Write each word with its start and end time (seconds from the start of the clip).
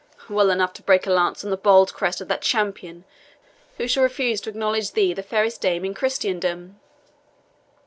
"Well 0.27 0.49
enough 0.49 0.73
to 0.73 0.81
break 0.81 1.05
a 1.05 1.11
lance 1.11 1.43
on 1.45 1.51
the 1.51 1.57
bold 1.57 1.93
crest 1.93 2.21
of 2.21 2.27
that 2.27 2.41
champion 2.41 3.03
who 3.77 3.87
shall 3.87 4.01
refuse 4.01 4.41
to 4.41 4.49
acknowledge 4.49 4.93
thee 4.93 5.13
the 5.13 5.21
fairest 5.21 5.61
dame 5.61 5.85
in 5.85 5.93
Christendom." 5.93 6.79